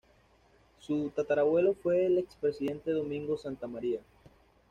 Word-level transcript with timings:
Su 0.79 1.11
tatarabuelo 1.15 1.75
fue 1.75 2.07
el 2.07 2.17
expresidente 2.17 2.89
Domingo 2.89 3.37
Santa 3.37 3.67
Maria. 3.67 4.01